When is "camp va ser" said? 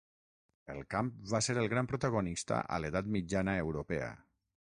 0.93-1.55